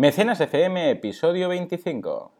[0.00, 2.32] Mecenas FM, episodio 25.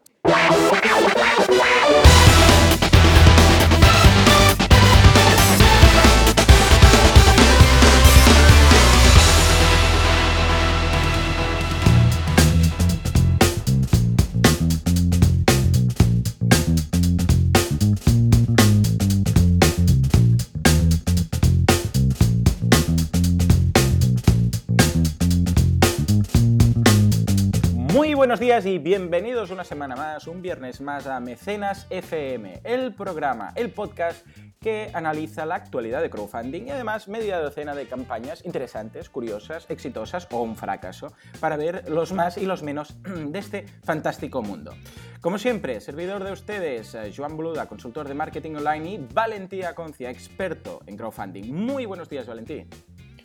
[28.41, 33.69] Días y bienvenidos una semana más, un viernes más a Mecenas FM, el programa, el
[33.69, 34.25] podcast
[34.59, 40.27] que analiza la actualidad de crowdfunding y además media docena de campañas interesantes, curiosas, exitosas
[40.31, 44.73] o un fracaso, para ver los más y los menos de este fantástico mundo.
[45.19, 50.09] Como siempre, servidor de ustedes, eh, Joan Boluda, consultor de marketing online y Valentí Aconcia,
[50.09, 51.53] experto en crowdfunding.
[51.53, 52.65] Muy buenos días, Valentí.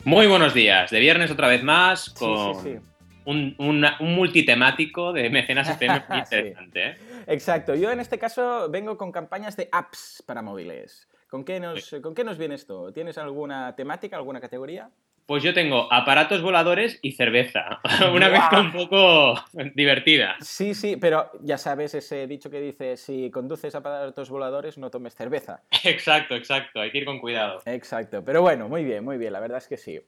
[0.05, 2.53] Muy buenos días, de viernes otra vez más con...
[2.53, 2.96] Sí, sí, sí.
[3.27, 6.87] Un, una- un multitemático de mecenas FM muy interesante.
[6.91, 6.95] ¿eh?
[7.27, 11.07] Exacto, yo en este caso vengo con campañas de apps para móviles.
[11.29, 12.93] ¿Con qué nos, ¿con qué nos viene esto?
[12.93, 14.89] ¿Tienes alguna temática, alguna categoría?
[15.25, 17.81] Pues yo tengo aparatos voladores y cerveza.
[18.13, 19.35] Una mezcla un poco
[19.75, 20.37] divertida.
[20.39, 25.15] Sí, sí, pero ya sabes ese dicho que dice, si conduces aparatos voladores no tomes
[25.15, 25.63] cerveza.
[25.83, 26.79] Exacto, exacto.
[26.79, 27.59] Hay que ir con cuidado.
[27.65, 29.99] Exacto, pero bueno, muy bien, muy bien, la verdad es que sí.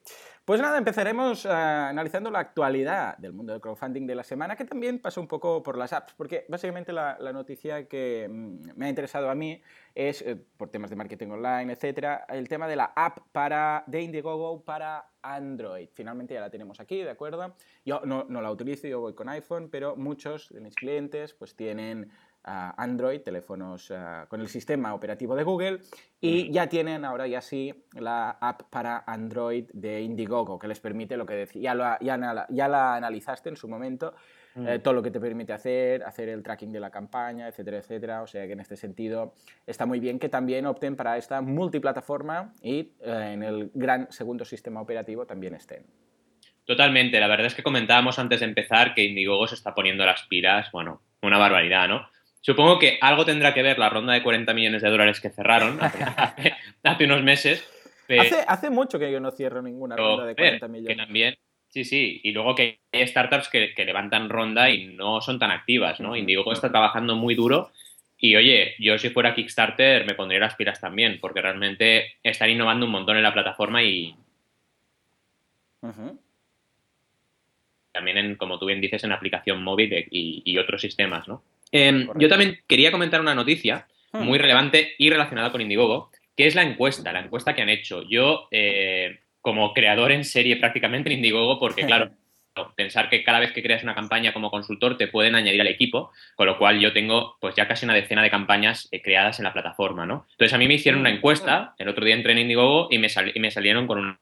[0.44, 4.64] Pues nada, empezaremos ah, analizando la actualidad del mundo del crowdfunding de la semana, que
[4.64, 8.88] también pasa un poco por las apps, porque básicamente la, noticia que mm, me ha
[8.88, 9.62] interesado a mí
[9.94, 14.02] es, eh, por temas de marketing online, etcétera, el tema de la app para, de
[14.02, 15.88] Indiegogo para Android.
[15.92, 17.54] Finalmente ya la tenemos aquí, ¿de acuerdo?
[17.84, 21.54] Yo no, no la utilizo, yo voy con iPhone, pero muchos de mis clientes pues
[21.54, 22.10] tienen
[22.44, 25.78] Android, teléfonos ah, con el sistema operativo de Google,
[26.20, 31.16] y ya tienen ahora ya sí la app para Android de Indiegogo, que les permite
[31.16, 34.14] lo que decía, ya, lo- ya, anala- ya la analizaste en su momento,
[34.56, 38.22] eh, todo lo que te permite hacer, hacer el tracking de la campaña, etcétera, etcétera.
[38.22, 39.32] O sea que en este sentido
[39.64, 44.44] está muy bien que también opten para esta multiplataforma y eh, en el gran segundo
[44.44, 45.86] sistema operativo también estén.
[46.64, 47.18] Totalmente.
[47.20, 50.70] La verdad es que comentábamos antes de empezar que Indiegogo se está poniendo las pilas.
[50.72, 52.08] Bueno, una barbaridad, ¿no?
[52.42, 55.78] Supongo que algo tendrá que ver la ronda de 40 millones de dólares que cerraron
[55.82, 55.98] hace,
[56.84, 57.62] hace unos meses.
[58.06, 60.72] pero- Hace, hace mucho que yo no cierro ninguna Pero, ronda de joder, 40 que
[60.72, 60.96] millones.
[60.96, 62.20] también, sí, sí.
[62.24, 66.08] Y luego que hay startups que, que levantan ronda y no son tan activas, ¿no?
[66.10, 66.16] Ujú.
[66.16, 67.70] Indiegogo está trabajando muy duro.
[68.22, 72.84] Y oye, yo si fuera Kickstarter me pondría las pilas también, porque realmente están innovando
[72.86, 74.14] un montón en la plataforma y
[77.92, 81.42] también, en, como tú bien dices, en aplicación móvil y otros sistemas, ¿no?
[81.72, 84.24] Em, yo también quería comentar una noticia Hmm.
[84.24, 88.02] muy relevante y relacionada con Indiegogo, que es la encuesta, la encuesta que han hecho.
[88.08, 92.10] Yo, eh, como creador en serie prácticamente en Indiegogo, porque claro,
[92.76, 96.10] pensar que cada vez que creas una campaña como consultor te pueden añadir al equipo,
[96.34, 99.44] con lo cual yo tengo pues ya casi una decena de campañas eh, creadas en
[99.44, 100.26] la plataforma, ¿no?
[100.32, 103.08] Entonces a mí me hicieron una encuesta, el otro día entré en Indiegogo y me,
[103.08, 104.18] sal- y me salieron con una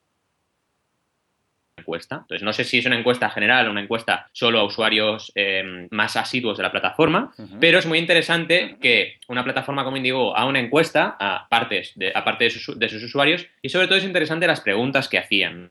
[1.89, 2.17] encuesta.
[2.17, 5.89] Entonces no sé si es una encuesta general o una encuesta solo a usuarios eh,
[5.91, 10.47] más asiduos de la plataforma, pero es muy interesante que una plataforma como Indigo haga
[10.47, 13.97] una encuesta a partes de, a parte de, sus, de sus usuarios y sobre todo
[13.97, 15.71] es interesante las preguntas que hacían.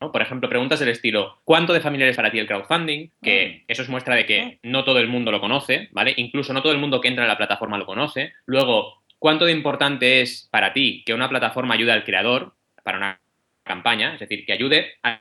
[0.00, 0.12] ¿no?
[0.12, 3.10] Por ejemplo, preguntas del estilo, ¿cuánto de familiar es para ti el crowdfunding?
[3.20, 6.14] Que eso es muestra de que no todo el mundo lo conoce, ¿vale?
[6.16, 8.32] Incluso no todo el mundo que entra en la plataforma lo conoce.
[8.46, 13.21] Luego, ¿cuánto de importante es para ti que una plataforma ayude al creador para una
[13.62, 14.14] campaña?
[14.14, 15.20] Es decir, que ayude al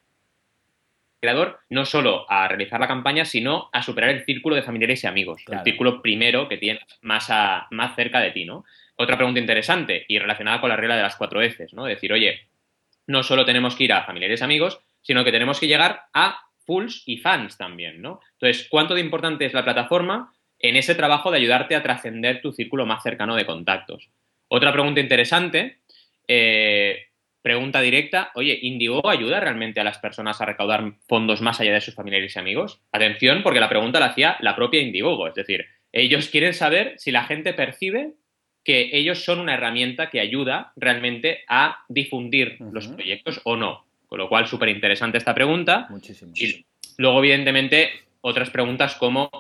[1.20, 5.08] creador no solo a realizar la campaña, sino a superar el círculo de familiares y
[5.08, 5.42] amigos.
[5.46, 5.62] Claro.
[5.62, 8.66] El círculo primero que tienes más, a- más cerca de ti, ¿no?
[8.96, 11.86] Otra pregunta interesante y relacionada con la regla de las cuatro Fs, ¿no?
[11.86, 12.48] Decir, oye,
[13.08, 16.40] no solo tenemos que ir a familiares y amigos, sino que tenemos que llegar a
[16.66, 18.20] fulls y fans también, ¿no?
[18.34, 22.52] Entonces, ¿cuánto de importante es la plataforma en ese trabajo de ayudarte a trascender tu
[22.52, 24.10] círculo más cercano de contactos?
[24.48, 25.80] Otra pregunta interesante,
[26.28, 27.08] eh,
[27.42, 31.82] pregunta directa, oye, ¿Indiegogo ayuda realmente a las personas a recaudar fondos más allá de
[31.82, 32.82] sus familiares y amigos?
[32.92, 37.12] Atención, porque la pregunta la hacía la propia Indiegogo, es decir, ellos quieren saber si
[37.12, 38.14] la gente percibe
[38.64, 43.86] que ellos son una herramienta que ayuda realmente a difundir los proyectos o no.
[44.08, 45.88] Con lo cual, súper interesante esta pregunta.
[45.90, 46.32] Muchísimo.
[46.36, 46.66] Y
[46.98, 47.90] luego, evidentemente,
[48.22, 49.32] otras preguntas como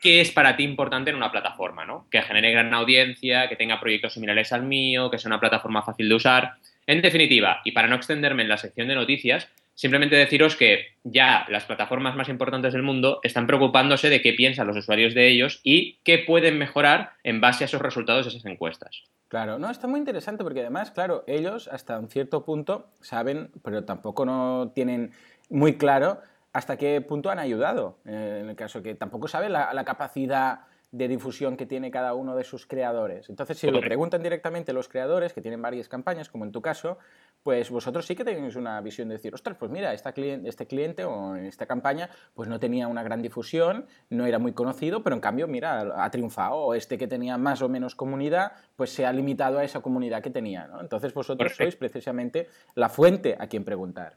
[0.00, 1.84] ¿qué es para ti importante en una plataforma?
[1.84, 2.06] ¿no?
[2.10, 6.08] Que genere gran audiencia, que tenga proyectos similares al mío, que sea una plataforma fácil
[6.08, 6.54] de usar.
[6.88, 11.44] En definitiva, y para no extenderme en la sección de noticias, simplemente deciros que ya
[11.50, 15.60] las plataformas más importantes del mundo están preocupándose de qué piensan los usuarios de ellos
[15.62, 19.02] y qué pueden mejorar en base a esos resultados de esas encuestas.
[19.28, 23.84] Claro, no, está muy interesante porque además, claro, ellos hasta un cierto punto saben, pero
[23.84, 25.12] tampoco no tienen
[25.50, 26.22] muy claro
[26.54, 30.60] hasta qué punto han ayudado, eh, en el caso que tampoco sabe la, la capacidad
[30.90, 33.28] de difusión que tiene cada uno de sus creadores.
[33.28, 36.98] Entonces, si lo preguntan directamente los creadores, que tienen varias campañas, como en tu caso,
[37.42, 40.66] pues vosotros sí que tenéis una visión de decir, ostras, pues mira, esta cliente, este
[40.66, 45.02] cliente o en esta campaña, pues no tenía una gran difusión, no era muy conocido,
[45.02, 48.90] pero en cambio, mira, ha triunfado, o este que tenía más o menos comunidad, pues
[48.90, 50.80] se ha limitado a esa comunidad que tenía, ¿no?
[50.80, 54.16] Entonces vosotros sois precisamente la fuente a quien preguntar.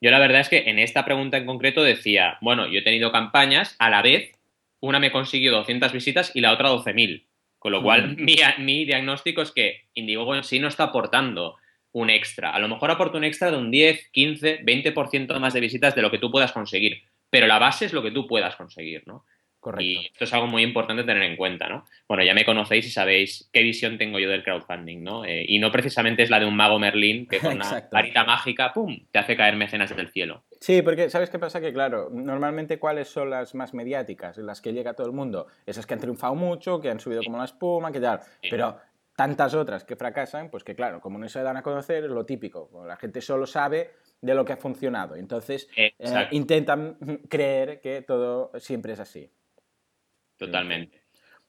[0.00, 3.12] Yo la verdad es que en esta pregunta en concreto decía, bueno, yo he tenido
[3.12, 4.32] campañas a la vez
[4.82, 7.24] una me consiguió 200 visitas y la otra 12.000.
[7.58, 11.56] Con lo cual, mi, mi, diagnóstico es que Indiegogo en sí no está aportando
[11.92, 12.50] un extra.
[12.50, 16.02] A lo mejor aporta un extra de un 10, 15, 20% más de visitas de
[16.02, 17.04] lo que tú puedas conseguir.
[17.30, 19.24] Pero la base es lo que tú puedas conseguir, ¿no?
[19.62, 19.84] Correcto.
[19.84, 21.84] Y esto es algo muy importante tener en cuenta, ¿no?
[22.08, 25.24] Bueno, ya me conocéis y sabéis qué visión tengo yo del crowdfunding, ¿no?
[25.24, 28.72] Eh, y no precisamente es la de un mago Merlín que con una varita mágica,
[28.72, 30.42] ¡pum!, te hace caer mecenas del cielo.
[30.60, 31.60] Sí, porque ¿sabes qué pasa?
[31.60, 35.46] Que claro, normalmente cuáles son las más mediáticas, las que llega a todo el mundo,
[35.64, 38.18] esas que han triunfado mucho, que han subido como la espuma, que tal,
[38.50, 38.80] pero
[39.14, 42.26] tantas otras que fracasan, pues que claro, como no se dan a conocer, es lo
[42.26, 45.94] típico, la gente solo sabe de lo que ha funcionado, entonces eh,
[46.32, 46.98] intentan
[47.28, 49.30] creer que todo siempre es así.
[50.46, 51.02] Totalmente.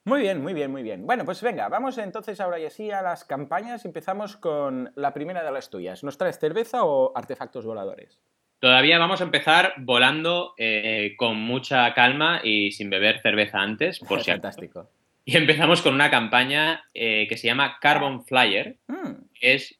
[0.04, 1.06] Muy bien, muy bien, muy bien.
[1.06, 3.84] Bueno, pues venga, vamos entonces ahora y así a las campañas.
[3.84, 6.04] Empezamos con la primera de las tuyas.
[6.04, 8.20] ¿Nos traes cerveza o artefactos voladores?
[8.60, 14.20] Todavía vamos a empezar volando eh, con mucha calma y sin beber cerveza antes, por
[14.22, 14.90] si Fantástico.
[15.24, 18.76] Y empezamos con una campaña eh, que se llama Carbon Flyer.
[18.86, 19.24] Mm.
[19.40, 19.76] es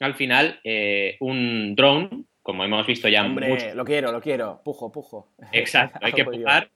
[0.00, 3.24] al final eh, un drone, como hemos visto ya.
[3.24, 4.60] Hombre, lo quiero, lo quiero.
[4.64, 5.32] Pujo, pujo.
[5.52, 6.68] Exacto, hay que pujar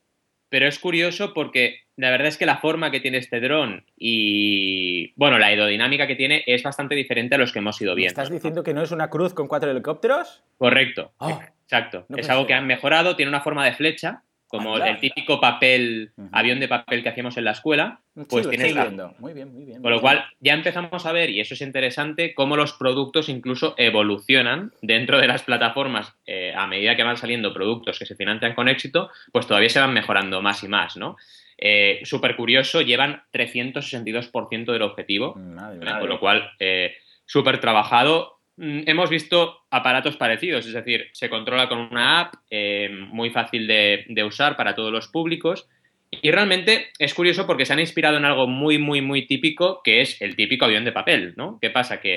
[0.53, 5.15] pero es curioso porque la verdad es que la forma que tiene este dron y,
[5.17, 8.11] bueno, la aerodinámica que tiene es bastante diferente a los que hemos ido viendo.
[8.11, 10.43] ¿Estás diciendo que no es una cruz con cuatro helicópteros?
[10.59, 11.41] Correcto, oh.
[11.63, 12.05] exacto.
[12.15, 16.61] es algo que han mejorado, tiene una forma de flecha como el típico papel, avión
[16.61, 18.75] de papel que hacíamos en la escuela, pues tiene
[19.19, 19.81] Muy bien, muy bien.
[19.81, 23.75] Con lo cual ya empezamos a ver, y eso es interesante, cómo los productos incluso
[23.79, 26.13] evolucionan dentro de las plataformas.
[26.27, 29.81] Eh, a medida que van saliendo productos que se financian con éxito, pues todavía se
[29.81, 31.17] van mejorando más y más, ¿no?
[31.57, 36.93] Eh, Súper curioso, llevan 362% del objetivo, con lo cual eh,
[37.25, 43.31] súper trabajado hemos visto aparatos parecidos, es decir, se controla con una app eh, muy
[43.31, 45.69] fácil de, usar para todos los públicos.
[46.11, 50.03] Y realmente es curioso porque se han inspirado en algo muy, muy, muy típico, que
[50.03, 51.59] es el típico avión de papel, ¿no?
[51.61, 52.01] ¿Qué pasa?
[52.01, 52.15] Que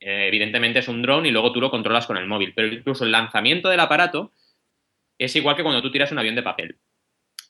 [0.00, 3.04] eh, evidentemente es un dron y luego tú lo controlas con el móvil, pero incluso
[3.04, 4.32] el lanzamiento del aparato
[5.16, 6.76] es igual que cuando tú tiras un avión de papel.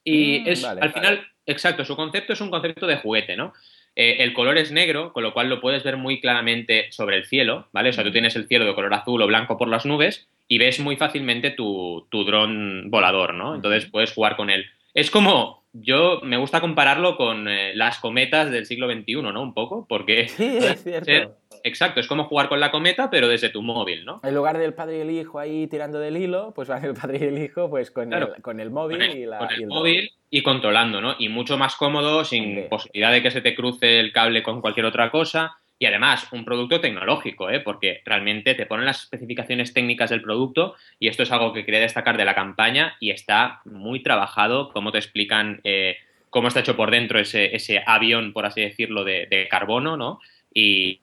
[0.05, 3.53] Y mm, es, al final, exacto, su concepto es un concepto de juguete, ¿no?
[4.01, 7.25] Eh, el color es negro, con lo cual lo puedes ver muy claramente sobre el
[7.25, 7.89] cielo, ¿vale?
[7.89, 10.59] O sea, tú tienes el cielo de color azul o blanco por las nubes y
[10.59, 13.57] ves muy fácilmente tu, tu dron volador, ¿no?
[13.57, 14.67] Entonces puedes jugar con él.
[14.95, 19.43] Es como, yo me gusta compararlo con eh, las cometas del siglo XXI, ¿no?
[19.43, 20.29] Un poco, porque...
[20.29, 21.37] Sí, es cierto.
[21.69, 24.21] Exacto, es como jugar con la cometa, pero desde tu móvil, ¿no?
[24.25, 27.19] En lugar del padre y el hijo ahí tirando del hilo, pues van el padre
[27.21, 29.39] y el hijo pues con, el, con el móvil y la...
[29.39, 31.15] Con el, móvil y controlando, ¿no?
[31.19, 34.87] Y mucho más cómodo, sin posibilidad de que se te cruce el cable con cualquier
[34.87, 35.57] otra cosa.
[35.79, 37.61] Y además, un producto tecnológico, ¿eh?
[37.61, 41.81] porque realmente te ponen las especificaciones técnicas del producto y esto es algo que quería
[41.81, 45.97] destacar de la campaña y está muy trabajado, cómo te explican eh,
[46.31, 50.21] cómo está hecho por dentro ese, ese avión, por así decirlo, de, carbono, ¿no?
[50.53, 51.01] Y,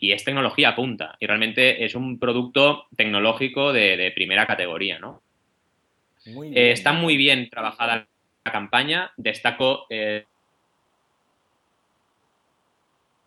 [0.00, 5.22] es tecnología punta y realmente es un producto tecnológico de, primera categoría, ¿no?
[6.26, 8.06] Eh, está muy bien trabajada
[8.44, 9.12] la campaña.
[9.16, 10.24] Destaco eh,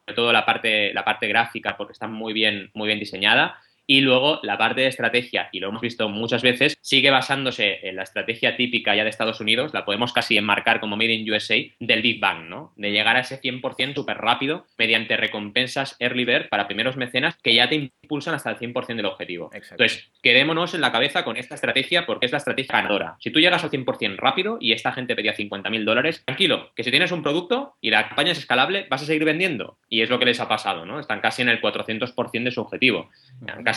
[0.08, 3.60] sobre todo la parte, la parte gráfica porque está muy bien, muy bien diseñada.
[3.88, 7.96] Y luego la parte de estrategia, y lo hemos visto muchas veces, sigue basándose en
[7.96, 11.56] la estrategia típica ya de Estados Unidos, la podemos casi enmarcar como Made in USA,
[11.80, 12.74] del Big Bang, ¿no?
[12.76, 17.56] De llegar a ese 100% súper rápido mediante recompensas early bird para primeros mecenas que
[17.56, 19.50] ya te impulsan hasta el 100% del objetivo.
[19.54, 23.16] Entonces, quedémonos en la cabeza con esta estrategia porque es la estrategia ganadora.
[23.20, 26.92] Si tú llegas al 100% rápido y esta gente pedía 50.000 dólares, tranquilo, que si
[26.92, 29.78] tienes un producto y la campaña es escalable, vas a seguir vendiendo.
[29.88, 31.00] Y es lo que les ha pasado, ¿no?
[31.00, 33.10] Están casi en el 400% de su objetivo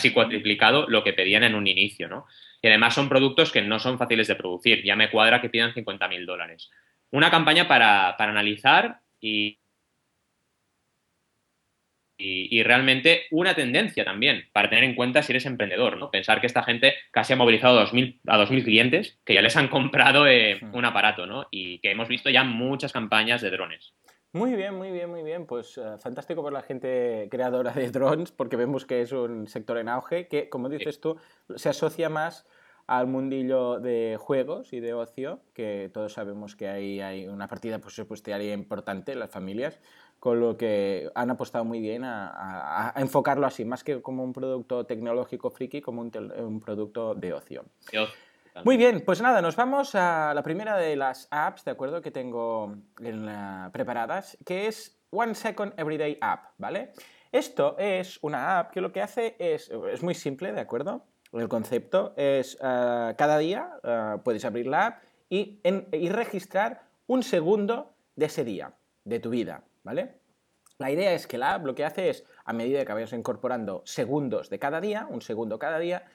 [0.09, 2.25] cuatriplicado lo que pedían en un inicio, ¿no?
[2.61, 4.83] Y además son productos que no son fáciles de producir.
[4.83, 6.69] Ya me cuadra que pidan 50.000 dólares.
[7.11, 9.59] Una campaña para, analizar y,
[12.17, 16.11] y, realmente una tendencia también para tener en cuenta si eres emprendedor, ¿no?
[16.11, 19.57] Pensar que esta gente casi ha movilizado a 2.000, a 2000 clientes que ya les
[19.57, 21.47] han comprado eh, un aparato, ¿no?
[21.51, 23.93] Y que hemos visto ya muchas campañas de drones.
[24.33, 25.45] Muy bien, muy bien, muy bien.
[25.45, 29.77] Pues eh, fantástico por la gente creadora de drones, porque vemos que es un sector
[29.77, 31.17] en auge que, como dices tú,
[31.55, 32.45] se asocia más
[32.87, 37.79] al mundillo de juegos y de ocio, que todos sabemos que hay, hay una partida
[37.79, 39.79] presupuestaria importante en las familias,
[40.19, 44.85] con lo que han apostado muy bien a, enfocarlo así, más que como un producto
[44.85, 47.65] tecnológico friki, como un, producto de ocio.
[48.65, 52.01] Muy bien, pues nada, nos vamos a la primera de las apps, ¿de acuerdo?
[52.01, 52.75] Que tengo
[53.71, 56.91] preparadas, que es One Second Everyday App, ¿vale?
[57.31, 61.05] Esto es una app que lo que hace es, es muy simple, ¿de acuerdo?
[61.31, 67.23] El concepto es eh, cada día eh, puedes abrir la app y, y registrar un
[67.23, 68.73] segundo de ese día,
[69.05, 70.19] de tu vida, ¿vale?
[70.77, 73.81] La idea es que la app lo que hace es, a medida que vayas incorporando
[73.85, 76.05] segundos de cada día, un segundo cada día,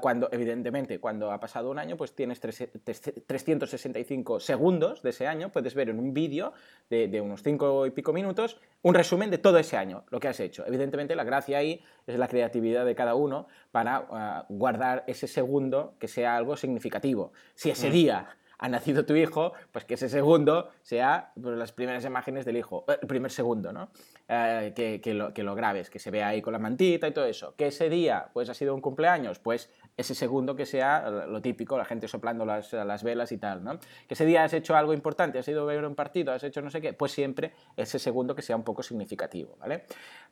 [0.00, 5.74] cuando, evidentemente, cuando ha pasado un año, pues tienes 365 segundos de ese año, puedes
[5.74, 6.52] ver en un vídeo
[6.90, 10.38] de, unos 5 y pico minutos un resumen de todo ese año, lo que has
[10.40, 10.66] hecho.
[10.66, 15.94] Evidentemente, la gracia ahí es la creatividad de cada uno para ah, guardar ese segundo
[15.98, 17.32] que sea algo significativo.
[17.54, 17.92] Si ese mm.
[17.92, 22.58] día ha nacido tu hijo, pues que ese segundo sea pues, las primeras imágenes del
[22.58, 23.90] hijo, eh, el primer segundo, ¿no?
[24.32, 27.24] Eh, que, lo, que, lo, grabes, que se vea ahí con la mantita y todo
[27.24, 27.56] eso.
[27.56, 31.76] Que ese día, pues ha sido un cumpleaños, pues ese segundo que sea lo típico,
[31.76, 33.80] la gente soplando las, las, velas y tal, ¿no?
[34.06, 36.62] Que ese día has hecho algo importante, has ido a ver un partido, has hecho
[36.62, 39.86] no sé qué, pues siempre ese segundo que sea un poco significativo, ¿vale?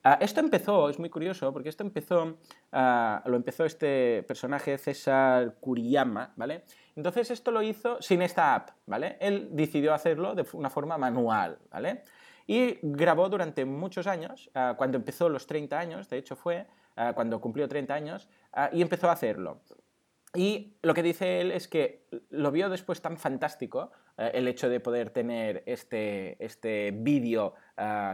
[0.05, 2.37] Ah, esto empezó, es muy curioso, porque esto empezó,
[2.71, 6.63] ah, lo empezó este personaje César Kuriyama, ¿vale?
[6.95, 9.17] Entonces esto lo hizo sin esta app, ¿vale?
[9.21, 12.05] Él decidió hacerlo de una forma manual, ¿vale?
[12.51, 17.13] Y grabó durante muchos años, ah, cuando empezó los 30 años, de hecho fue ah,
[17.15, 19.61] cuando cumplió 30 años, ah, y empezó a hacerlo.
[20.35, 24.81] Y lo que dice él es que lo vio después tan fantástico el hecho de
[24.81, 27.55] poder tener este, este vídeo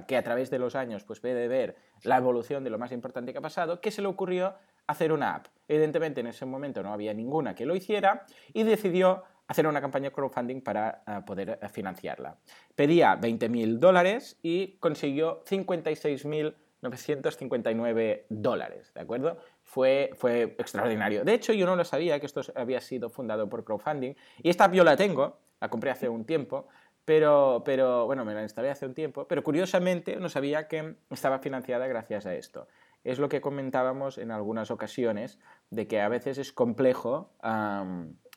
[0.06, 3.32] que a través de los años pues, puede ver la evolución de lo más importante
[3.32, 4.54] que ha pasado, que se le ocurrió
[4.86, 5.46] hacer una app.
[5.66, 10.10] Evidentemente en ese momento no había ninguna que lo hiciera y decidió hacer una campaña
[10.10, 12.36] de crowdfunding para eh, poder eh, financiarla.
[12.74, 19.38] Pedía 20.000 dólares y consiguió 56.959 dólares, ¿de acuerdo?
[19.62, 21.24] Fue, fue extraordinario.
[21.24, 24.70] De hecho, yo no lo sabía que esto había sido fundado por crowdfunding y esta
[24.72, 26.68] yo la tengo, la compré hace un tiempo,
[27.04, 31.38] pero, pero bueno, me la instalé hace un tiempo, pero curiosamente no sabía que estaba
[31.38, 32.66] financiada gracias a esto.
[33.02, 37.30] Es lo que comentábamos en algunas ocasiones, de que a veces es complejo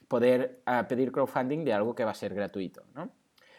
[0.08, 3.12] poder ah, pedir crowdfunding de algo que va a ser gratuito, ¿no?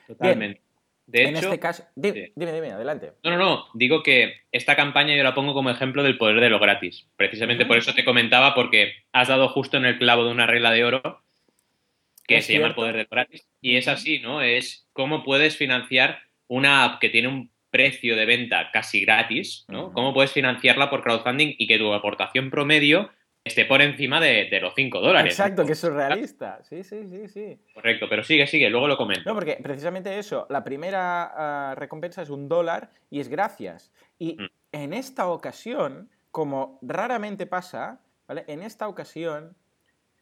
[0.07, 0.63] Totalmente.
[1.07, 3.13] de en este caso, dime, dime, adelante.
[3.23, 6.51] No, no, no, digo que esta campaña yo la pongo como ejemplo del poder de
[6.51, 7.07] lo gratis.
[7.17, 10.71] Precisamente por eso te comentaba, porque has dado justo en el clavo de una regla
[10.71, 11.23] de oro
[12.27, 13.49] que se llama el poder de lo gratis.
[13.61, 14.43] Y es así, ¿no?
[14.43, 19.93] Es cómo puedes financiar una app que tiene un precio de venta casi gratis, ¿no?
[19.93, 23.11] ¿Cómo puedes financiarla por crowdfunding y que tu aportación promedio
[23.45, 25.33] esté por encima de, los 5 dólares.
[25.33, 26.63] Exacto, que es surrealista.
[26.65, 27.59] Sí, sí, sí, sí.
[27.75, 29.23] Correcto, pero sigue, sigue, luego lo comento.
[29.25, 33.93] No, porque precisamente eso, la primera ah, recompensa es un dólar y es gracias.
[34.19, 34.47] Y mm.
[34.73, 38.45] en esta ocasión, como raramente pasa, ¿vale?
[38.47, 39.57] En esta ocasión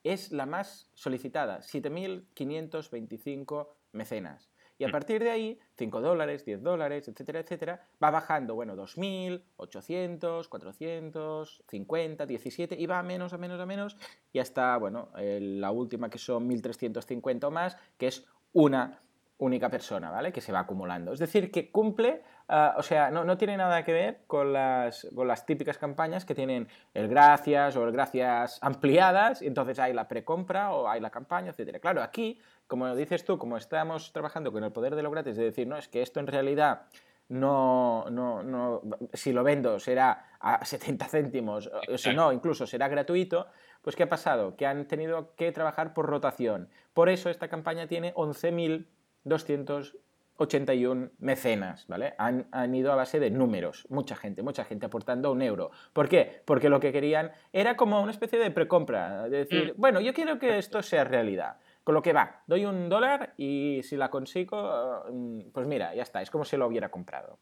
[0.04, 4.50] es la más solicitada, 7.525 mecenas.
[4.78, 4.92] Y a mm.
[4.92, 11.62] partir de ahí, 5 dólares, 10 dólares, etcétera, etcétera, va bajando, bueno, 2.000, 800, 400,
[11.68, 13.96] 50, 17, y va a menos, a menos, a menos,
[14.32, 19.00] y hasta, bueno, la última que son 1.350 o más, que es una
[19.38, 20.32] única persona, ¿vale?
[20.32, 21.12] Que se va acumulando.
[21.12, 25.06] Es decir, que cumple, ah, o sea, no, no, tiene nada que ver con las,
[25.14, 29.92] con las típicas campañas que tienen el gracias o el gracias ampliadas, y entonces hay
[29.92, 31.80] la precompra o hay la campaña, etcétera.
[31.80, 35.44] Claro, aquí como dices tú, como estamos trabajando con el poder de lo gratis, de
[35.44, 36.82] decir, no, es que esto en realidad
[37.28, 38.82] no, no, no,
[39.12, 43.48] si lo vendo será a 70 céntimos, o si no, incluso será gratuito,
[43.82, 44.56] pues ¿qué ha pasado?
[44.56, 46.68] Que han tenido que trabajar por rotación.
[46.94, 52.14] Por eso esta campaña tiene 11.281 mecenas, ¿vale?
[52.18, 55.70] Han, han, ido a base de números, mucha gente, mucha gente aportando un euro.
[55.92, 56.42] ¿Por qué?
[56.44, 59.80] Porque lo que querían era como una especie de precompra, de decir, mm.
[59.80, 61.56] bueno, yo quiero que esto sea realidad.
[61.86, 66.02] Con lo que va, doy un dólar y si la consigo, mm, pues mira, ya
[66.02, 67.38] está, es como si lo hubiera comprado.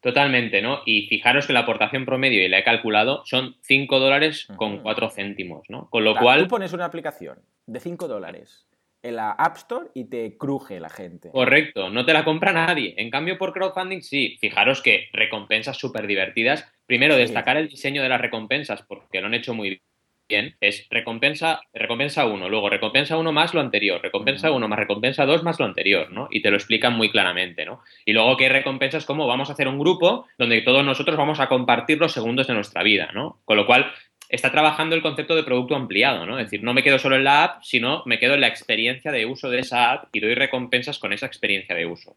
[0.00, 0.80] Totalmente, ¿no?
[0.86, 5.10] Y fijaros que la aportación promedio, y la he calculado, son 5 dólares con 4
[5.10, 5.90] céntimos, ¿no?
[5.90, 6.44] Con lo cual...
[6.44, 8.66] Tú pones una aplicación de 5 dólares
[9.02, 11.30] en la App Store y te cruje la gente.
[11.30, 12.94] Correcto, no te la compra nadie.
[12.96, 14.38] En cambio, por crowdfunding sí.
[14.40, 16.66] Fijaros que recompensas súper divertidas.
[16.86, 19.82] Primero, destacar el diseño de las recompensas, porque lo han hecho muy
[20.28, 25.26] bien es recompensa, recompensa uno, luego recompensa uno más lo anterior, recompensa uno más recompensa
[25.26, 26.28] dos más lo anterior, ¿no?
[26.30, 27.82] Y te lo explican muy claramente, ¿no?
[28.04, 31.48] Y luego que recompensas como vamos a hacer un grupo donde todos nosotros vamos a
[31.48, 33.40] compartir los segundos de nuestra vida, ¿no?
[33.44, 33.90] Con lo cual
[34.28, 36.38] está trabajando el concepto de producto ampliado, ¿no?
[36.38, 39.10] Es decir, no me quedo solo en la app, sino me quedo en la experiencia
[39.10, 42.16] de uso de esa app y doy recompensas con esa experiencia de uso.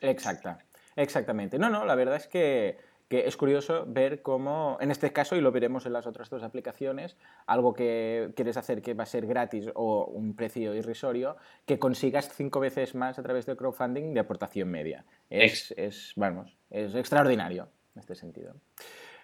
[0.00, 0.58] Exacta,
[0.96, 1.58] exactamente.
[1.58, 5.40] No, no, la verdad es que que es curioso ver cómo, en este caso, y
[5.40, 9.26] lo veremos en las otras dos aplicaciones, algo que quieres hacer que va a ser
[9.26, 11.36] gratis o un precio irrisorio,
[11.66, 15.04] que consigas cinco veces más a través del crowdfunding de aportación media.
[15.30, 18.54] Es, es vamos, es extraordinario en este sentido.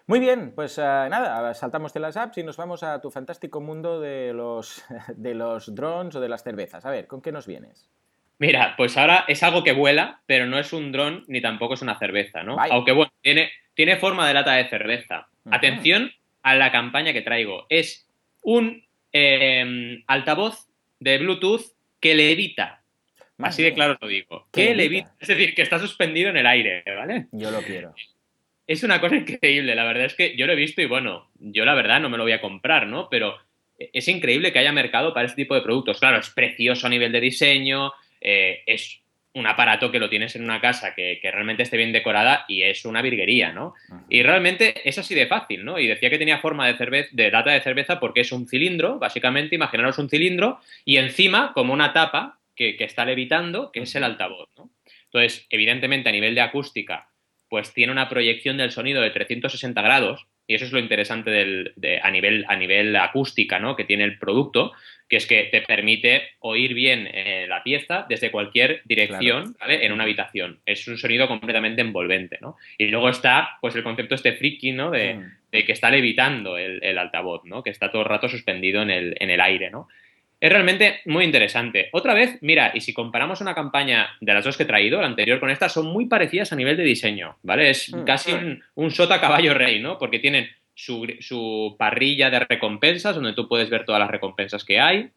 [0.06, 3.62] Muy bien, pues eh, nada, saltamos de las apps y nos vamos a tu fantástico
[3.62, 4.84] mundo de los,
[5.16, 6.84] de los drones o de las cervezas.
[6.84, 7.88] A ver, ¿con qué nos vienes?
[8.38, 11.82] Mira, pues ahora es algo que vuela, pero no es un dron ni tampoco es
[11.82, 12.56] una cerveza, ¿no?
[12.70, 15.28] Aunque bueno, tiene, tiene forma de lata de cerveza.
[15.50, 16.12] Atención
[16.42, 17.66] a la campaña que traigo.
[17.68, 18.08] Es
[18.42, 20.68] un em, altavoz
[21.00, 21.62] de Bluetooth
[22.00, 22.82] que levita.
[23.38, 24.48] Así de claro lo digo.
[24.52, 25.14] Que levita.
[25.20, 27.26] Es decir, que está suspendido en el aire, ¿vale?
[27.32, 27.94] Yo lo quiero.
[28.66, 31.64] Es una cosa increíble, la verdad es que yo lo he visto y bueno, yo
[31.64, 33.08] la verdad no me lo voy a comprar, ¿no?
[33.10, 33.36] Pero
[33.78, 35.98] es increíble que haya mercado para este tipo de productos.
[35.98, 37.92] Claro, es precioso a nivel de diseño,
[38.24, 39.00] eh, es
[39.34, 42.84] un aparato que lo tienes en una casa que, realmente esté bien decorada y es
[42.84, 43.74] una virguería, ¿no?
[44.08, 45.78] Y realmente es así de fácil, ¿no?
[45.78, 48.98] Y decía que tenía forma de, cerveza, de lata de cerveza porque es un cilindro,
[48.98, 53.94] básicamente, imaginaros un cilindro y encima como una tapa que, que está levitando, que es
[53.96, 54.70] el altavoz, ¿no?
[55.06, 57.08] Entonces, evidentemente, a nivel de acústica,
[57.48, 62.00] pues tiene una proyección del sonido de 360 grados, y eso es lo interesante de,
[62.02, 63.76] a, nivel, a nivel acústica ¿no?
[63.76, 64.72] que tiene el producto,
[65.08, 70.04] que es que te permite oír bien eh, la pieza desde cualquier dirección en una
[70.04, 70.60] habitación.
[70.66, 72.38] Es un sonido completamente envolvente.
[72.40, 72.56] ¿no?
[72.76, 74.90] Y luego está pues, el concepto este friki ¿no?
[74.90, 75.18] de,
[75.50, 77.62] de, que está levitando el, el, altavoz, ¿no?
[77.62, 79.70] que está todo el rato suspendido en el, en el aire.
[79.70, 79.88] ¿no?
[80.44, 81.88] Es realmente muy interesante.
[81.92, 85.06] Otra vez, mira, y si comparamos una campaña de las dos que he traído, la
[85.06, 87.70] anterior con esta, son muy parecidas a nivel de diseño, ¿vale?
[87.70, 88.32] Es mm, casi
[88.74, 89.96] un, sota caballo rey, ¿no?
[89.96, 95.08] Porque tienen su, parrilla de recompensas, donde tú puedes ver todas las recompensas que hay.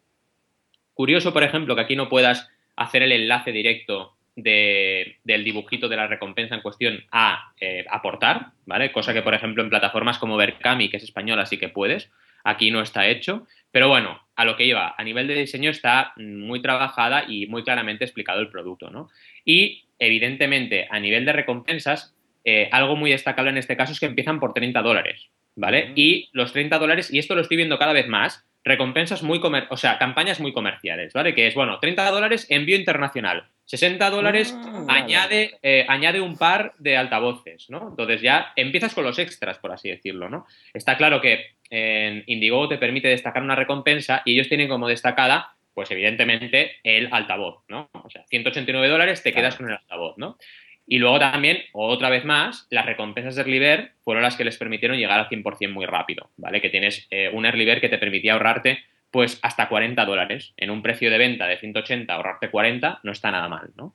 [0.93, 6.07] Curioso, por ejemplo, que aquí no puedas hacer el enlace directo del dibujito de la
[6.07, 8.93] recompensa en cuestión a eh, aportar, ¿vale?
[8.93, 12.10] Cosa que, por ejemplo, en plataformas como Berkami, que es española, sí que puedes.
[12.47, 13.45] Aquí no está hecho.
[13.71, 17.63] Pero bueno, a lo que iba, a nivel de diseño está muy trabajada y muy
[17.63, 19.10] claramente explicado el producto, ¿no?
[19.43, 24.05] Y evidentemente, a nivel de recompensas, eh, algo muy destacable en este caso es que
[24.05, 25.91] empiezan por 30 dólares, ¿vale?
[25.95, 29.67] Y los 30 dólares, y esto lo estoy viendo cada vez más, recompensas muy, comer
[29.69, 31.34] o sea, campañas muy comerciales, ¿vale?
[31.34, 36.73] Que es, bueno, 30 dólares envío internacional, 60 dólares ah, añade, eh, añade un par
[36.77, 37.89] de altavoces, ¿no?
[37.89, 40.45] Entonces ya empiezas con los extras, por así decirlo, ¿no?
[40.73, 45.56] Está claro que en Indiegogo te permite destacar una recompensa y ellos tienen como destacada,
[45.73, 47.89] pues evidentemente, el altavoz, ¿no?
[47.91, 50.38] O sea, 189 dólares te quedas con el altavoz, ¿no?
[50.89, 54.97] Y luego también, otra vez más, las recompensas de Early fueron las que les permitieron
[54.97, 56.62] llegar al 100% muy rápido, ¿vale?
[56.62, 58.80] Que tienes eh, un Early que te permitía ahorrarte
[59.12, 60.54] pues hasta 40 dólares.
[60.56, 63.93] En un precio de venta de 180, ahorrarte 40 no está nada mal, ¿no?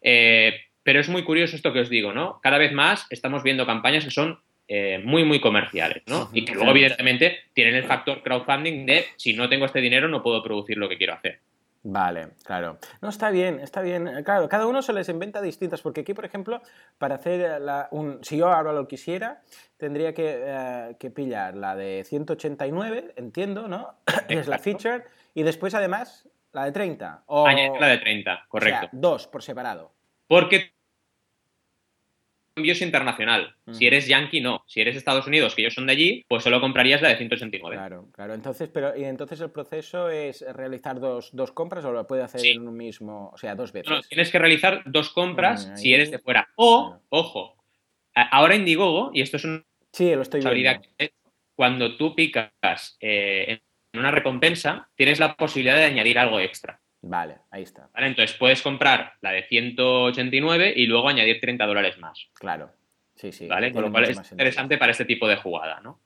[0.00, 2.40] Eh, pero es muy curioso esto que os digo, ¿no?
[2.42, 6.30] Cada vez más estamos viendo campañas que son eh, muy, muy comerciales, ¿no?
[6.32, 10.22] Y que luego, evidentemente, tienen el factor crowdfunding de si no tengo este dinero no
[10.22, 11.40] puedo producir lo que quiero hacer.
[11.82, 12.78] Vale, claro.
[13.00, 14.22] No, está bien, está bien.
[14.22, 16.60] Claro, cada uno se les inventa distintas, porque aquí, por ejemplo,
[16.98, 18.22] para hacer la, un...
[18.22, 19.42] Si yo ahora lo quisiera,
[19.78, 23.94] tendría que, eh, que pillar la de 189, entiendo, ¿no?
[24.28, 27.24] es la feature, y después, además, la de 30.
[27.26, 27.48] O...
[27.48, 28.86] la de 30, correcto.
[28.86, 29.92] O sea, dos por separado.
[30.26, 30.72] Porque
[32.68, 33.54] es internacional.
[33.70, 34.64] Si eres yankee, no.
[34.66, 37.76] Si eres Estados Unidos, que ellos son de allí, pues solo comprarías la de 189.
[37.76, 38.34] Claro, claro.
[38.34, 42.68] Entonces, pero, ¿y entonces el proceso es realizar dos, compras o lo puede hacer en
[42.68, 43.90] un mismo, o sea, dos veces?
[43.90, 46.48] No, tienes que realizar dos compras mm, si eres de fuera.
[46.56, 47.56] O, ojo,
[48.14, 50.82] ahora Indiegogo, y esto es una sí, lo estoy viendo.
[51.54, 53.60] cuando tú picas eh,
[53.92, 56.80] en una recompensa, tienes la posibilidad de añadir algo extra.
[57.02, 57.88] Vale, ahí está.
[57.94, 62.28] Vale, entonces puedes comprar la de 189 y luego añadir 30 dólares más.
[62.34, 62.70] Claro.
[63.14, 63.46] Sí, sí.
[63.46, 63.72] ¿Vale?
[63.72, 66.00] Con lo cual es interesante para este tipo de jugada, ¿no?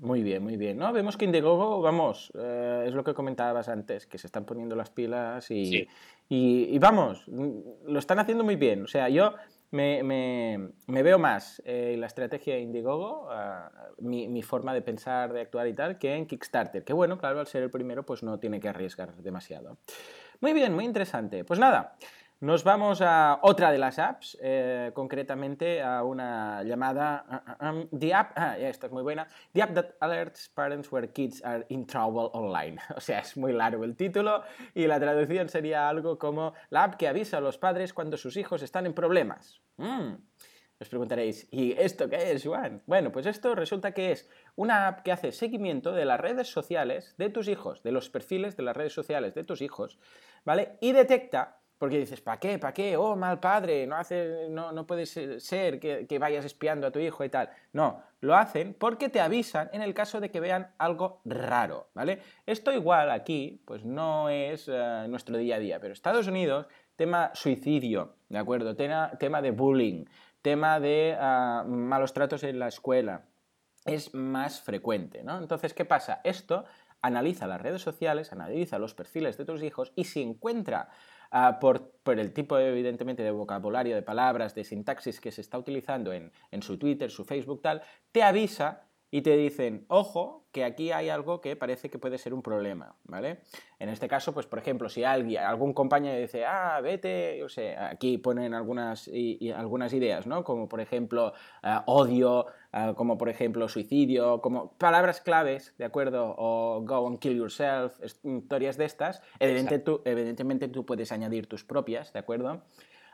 [0.00, 0.76] Muy bien, muy bien.
[0.76, 4.76] No, vemos que Indiegogo, vamos, eh, es lo que comentabas antes, que se están poniendo
[4.76, 5.88] las pilas y,
[6.28, 8.82] y, vamos, lo están haciendo muy bien.
[8.82, 9.34] O sea, yo
[9.70, 15.32] me, me, veo más en la estrategia de Indiegogo, uh, mi, mi, forma de pensar,
[15.32, 16.84] de actuar y tal, que en Kickstarter.
[16.84, 19.78] Que bueno, claro, al ser el primero, pues no tiene que arriesgar demasiado.
[20.40, 21.44] Muy bien, muy interesante.
[21.44, 21.96] Pues nada,
[22.40, 27.88] nos vamos a otra de las apps, eh, concretamente a una llamada uh, uh, um,
[27.98, 31.64] The App, ah, esta es muy buena, The App That Alerts Parents Where Kids Are
[31.70, 32.78] in Trouble Online.
[32.96, 34.42] O sea, es muy largo el título
[34.74, 38.36] y la traducción sería algo como la app que avisa a los padres cuando sus
[38.36, 39.62] hijos están en problemas.
[39.78, 40.16] Mm.
[40.78, 42.82] Os preguntaréis, ¿y esto qué es, Juan?
[42.86, 47.14] Bueno, pues esto resulta que es una app que hace seguimiento de las redes sociales
[47.16, 49.98] de tus hijos, de los perfiles de las redes sociales de tus hijos,
[50.44, 50.76] ¿vale?
[50.82, 52.58] Y detecta porque dices, ¿para qué?
[52.58, 52.96] ¿Para qué?
[52.96, 56.98] Oh, mal padre, no, hace, no, no puede ser que, que, vayas espiando a tu
[56.98, 57.50] hijo y tal.
[57.72, 62.20] No, lo hacen porque te avisan en el caso de que vean algo raro, ¿vale?
[62.46, 67.30] Esto igual aquí, pues no es uh, nuestro día a día, pero Estados Unidos, tema
[67.34, 68.74] suicidio, ¿de acuerdo?
[68.74, 70.06] Tema, tema de bullying,
[70.42, 73.26] tema de uh, malos tratos en la escuela,
[73.84, 75.38] es más frecuente, ¿no?
[75.38, 76.20] Entonces, ¿qué pasa?
[76.24, 76.64] Esto
[77.02, 80.88] analiza las redes sociales, analiza los perfiles de tus hijos y si encuentra
[81.32, 85.58] uh, por, por, el tipo, evidentemente, de vocabulario, de palabras, de sintaxis que se está
[85.58, 90.64] utilizando en, en su Twitter, su Facebook, tal, te avisa y te dicen, ojo, que
[90.64, 93.42] aquí hay algo que parece que puede ser un problema, ¿vale?
[93.78, 97.76] En este caso, pues por ejemplo, si alguien, algún compañero dice, ah, vete, yo sé,
[97.76, 100.44] aquí ponen algunas, y, y algunas ideas, ¿no?
[100.44, 106.34] Como por ejemplo, uh, odio, uh, como por ejemplo, suicidio, como palabras claves, ¿de acuerdo?
[106.38, 109.22] O go and kill yourself, historias de estas.
[109.38, 112.62] Evidente, tú, evidentemente tú puedes añadir tus propias, ¿de acuerdo?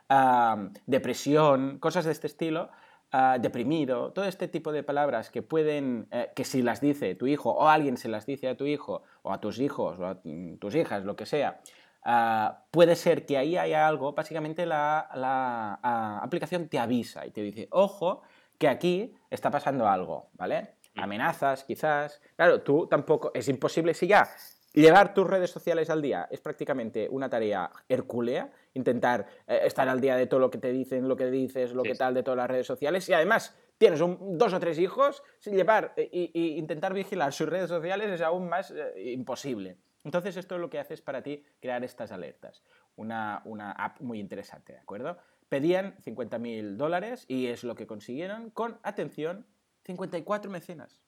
[0.09, 2.69] Uh, depresión, cosas de este estilo.
[3.15, 7.27] Uh, deprimido, todo este tipo de palabras que pueden, eh, que si las dice tu
[7.27, 10.17] hijo o alguien se las dice a tu hijo o a tus hijos o a
[10.59, 11.61] tus hijas, lo que sea,
[12.07, 17.29] uh, puede ser que ahí haya algo, básicamente la, la uh, aplicación te avisa y
[17.29, 18.23] te dice, ojo,
[18.57, 20.73] que aquí está pasando algo, ¿vale?
[20.95, 22.19] Amenazas, quizás.
[22.35, 24.27] Claro, tú tampoco, es imposible si ya
[24.73, 30.01] Llevar tus redes sociales al día es prácticamente una tarea hercúlea, intentar eh, estar al
[30.01, 31.89] día de todo lo que te dicen, lo que dices, lo sí.
[31.89, 35.23] que tal de todas las redes sociales y además tienes un, dos o tres hijos,
[35.45, 39.77] llevar e, e, intentar vigilar sus redes sociales es aún más eh, imposible.
[40.03, 42.63] Entonces esto es lo que hace es para ti crear estas alertas.
[42.95, 45.17] Una, una app muy interesante, ¿de acuerdo?
[45.49, 49.45] Pedían 50.000 dólares y es lo que consiguieron con, atención,
[49.85, 51.01] 54 mecenas.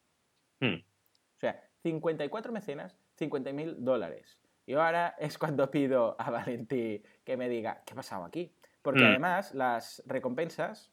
[0.60, 0.76] Hmm.
[1.36, 4.38] O sea, 54 mecenas 50.000 dólares.
[4.66, 8.52] Y ahora es cuando pido a Valentí que me diga, ¿qué ha pasado aquí?
[8.82, 9.08] Porque mm.
[9.08, 10.92] además las recompensas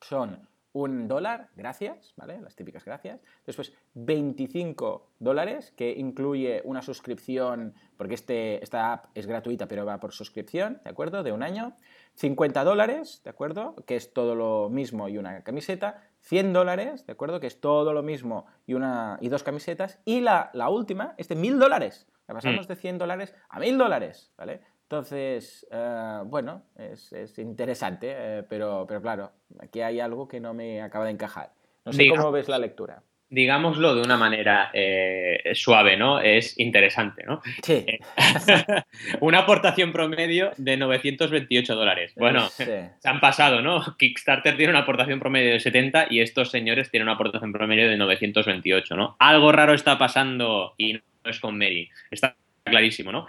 [0.00, 2.40] son un dólar, gracias, ¿vale?
[2.40, 3.20] Las típicas gracias.
[3.46, 9.98] Después 25 dólares, que incluye una suscripción, porque este, esta app es gratuita, pero va
[9.98, 11.22] por suscripción, ¿de acuerdo?
[11.22, 11.74] De un año.
[12.14, 13.76] 50 dólares, ¿de acuerdo?
[13.86, 16.02] Que es todo lo mismo y una camiseta.
[16.20, 17.40] 100 dólares, ¿de acuerdo?
[17.40, 20.00] Que es todo lo mismo y, una, y dos camisetas.
[20.04, 22.06] Y la, la última es de 1000 dólares.
[22.28, 22.68] La pasamos mm.
[22.68, 24.60] de 100 dólares a 1000 dólares, ¿vale?
[24.82, 30.54] Entonces, uh, bueno, es, es interesante, eh, pero, pero claro, aquí hay algo que no
[30.54, 31.50] me acaba de encajar.
[31.84, 33.02] No sé cómo ves la lectura.
[33.30, 36.20] Digámoslo de una manera eh, suave, ¿no?
[36.20, 37.42] Es interesante, ¿no?
[37.62, 37.84] Sí.
[39.20, 42.14] una aportación promedio de 928 dólares.
[42.16, 42.64] Bueno, sí.
[42.64, 43.84] se han pasado, ¿no?
[43.98, 47.98] Kickstarter tiene una aportación promedio de 70 y estos señores tienen una aportación promedio de
[47.98, 49.16] 928, ¿no?
[49.18, 50.98] Algo raro está pasando y
[51.30, 51.90] es con Mary.
[52.10, 53.26] Está clarísimo, ¿no?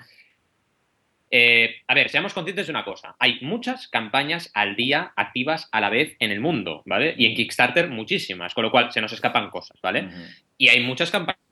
[1.31, 3.15] Eh, a ver, seamos conscientes de una cosa.
[3.19, 7.13] Hay muchas campañas al día activas a la vez en el mundo, ¿vale?
[7.17, 10.03] Y en Kickstarter muchísimas, con lo cual se nos escapan cosas, ¿vale?
[10.03, 10.43] Uh -huh.
[10.57, 11.48] Y hay muchas campañas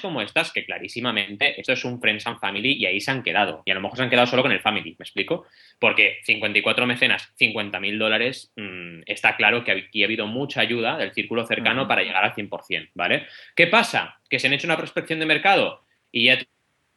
[0.00, 3.62] como estas que clarísimamente esto es un Friends and Family y ahí se han quedado.
[3.64, 5.46] Y a lo mejor se han quedado solo con el Family, ¿me explico?
[5.78, 10.96] Porque 54 mecenas, 50 mil dólares, mmm, está claro que aquí ha habido mucha ayuda
[10.96, 11.88] del círculo cercano uh -huh.
[11.88, 13.26] para llegar al 100%, ¿vale?
[13.54, 14.20] ¿Qué pasa?
[14.28, 16.38] Que se han hecho una prospección de mercado y ya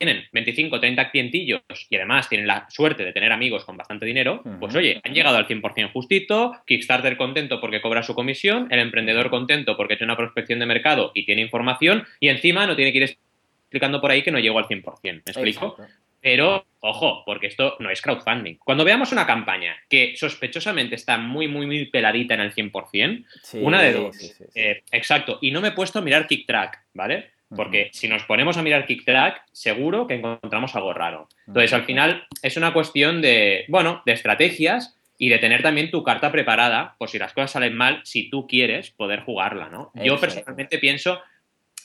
[0.05, 4.41] tienen 25, 30 clientillos y además tienen la suerte de tener amigos con bastante dinero,
[4.43, 4.59] uh -huh.
[4.59, 9.29] pues oye, han llegado al 100% justito, Kickstarter contento porque cobra su comisión, el emprendedor
[9.29, 12.97] contento porque hecho una prospección de mercado y tiene información y encima no tiene que
[12.97, 15.77] ir explicando por ahí que no llegó al 100%, ¿me explico?
[15.77, 15.93] Exacto.
[16.21, 18.55] Pero, ojo, porque esto no es crowdfunding.
[18.55, 23.59] Cuando veamos una campaña que sospechosamente está muy, muy, muy peladita en el 100%, sí,
[23.61, 24.15] una de dos.
[24.15, 25.39] Sí, sí, eh, exacto.
[25.41, 27.32] Y no me he puesto a mirar KickTrack, ¿vale?
[27.55, 31.27] Porque si nos ponemos a mirar KickTrack, seguro que encontramos algo raro.
[31.47, 36.03] Entonces, al final, es una cuestión de, bueno, de estrategias y de tener también tu
[36.03, 39.91] carta preparada, por si las cosas salen mal, si tú quieres poder jugarla, ¿no?
[39.93, 40.03] Exacto.
[40.05, 41.21] Yo personalmente pienso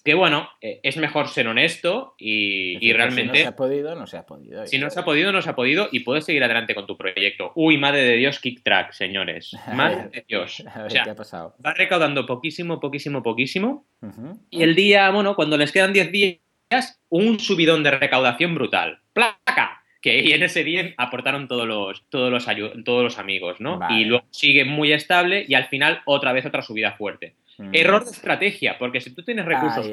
[0.05, 3.39] que bueno, eh, es mejor ser honesto y, decir, y, realmente...
[3.39, 4.67] Si no se ha podido, no se ha podido.
[4.67, 6.97] Si no se ha podido, no se ha podido y puedes seguir adelante con tu
[6.97, 7.53] proyecto.
[7.55, 9.57] Uy, madre de Dios, Kick Track, señores.
[9.75, 10.63] Madre de Dios.
[10.75, 11.55] A ver, o sea, ¿qué ha pasado?
[11.65, 13.87] Va recaudando poquísimo, poquísimo, poquísimo.
[14.01, 14.39] Uh -huh.
[14.51, 19.01] Y el día, bueno, cuando les quedan 10 días, un subidón de recaudación brutal.
[19.13, 19.78] ¡Placa!
[20.01, 22.47] Que en ese día aportaron todos los, todos los,
[22.85, 23.79] todos los amigos, ¿no?
[23.79, 24.01] Vale.
[24.01, 27.35] Y luego sigue muy estable y al final otra vez otra subida fuerte.
[27.59, 27.71] Mm.
[27.73, 29.87] Error de estrategia, porque si tú tienes recursos,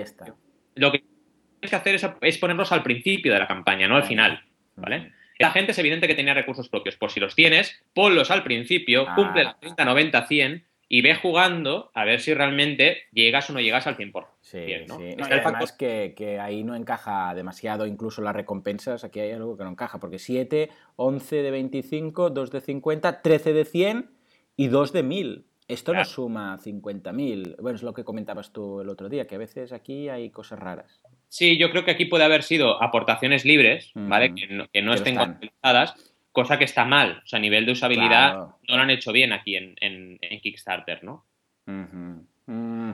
[0.76, 4.04] lo que tienes que hacer es, es, ponerlos al principio de la campaña, no al
[4.04, 4.44] final,
[4.76, 5.12] ¿vale?
[5.38, 6.96] La gente es evidente que tenía recursos propios.
[6.96, 9.16] Por si los tienes, ponlos al principio, Ah.
[9.16, 13.60] cumple la 30, 90, 100 y ve jugando a ver si realmente llegas o no
[13.62, 14.28] llegas al 100%.
[14.42, 14.98] Sí, Bien, ¿no?
[14.98, 15.06] sí.
[15.10, 19.20] Está No, el además factor- que, que ahí no encaja demasiado incluso las recompensas, aquí
[19.20, 23.66] hay algo que no encaja, porque 7, 11 de 25, 2 de 50, 13 de
[23.66, 24.10] 100
[24.56, 25.46] y 2 de 1000.
[25.68, 26.04] Esto Claro.
[26.04, 27.56] nos suma 50.000.
[27.60, 30.60] Bueno, es lo que comentabas tú el otro día, que a veces aquí hay cosas
[30.60, 31.02] raras.
[31.28, 34.28] Sí, yo creo que aquí puede haber sido aportaciones libres, ¿vale?
[34.28, 34.36] Ujú.
[34.36, 37.22] Que no, que no Que no estén contabilizadas, cosa que está mal.
[37.24, 38.60] O sea, a nivel de usabilidad Claro.
[38.68, 41.26] no lo han hecho bien aquí en, en- en Kickstarter, ¿no?
[41.66, 42.92] Mm,